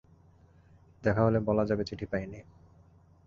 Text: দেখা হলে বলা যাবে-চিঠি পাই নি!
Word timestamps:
দেখা 1.03 1.21
হলে 1.23 1.39
বলা 1.39 1.63
যাবে-চিঠি 1.65 2.05
পাই 2.05 2.23
নি! 2.25 2.39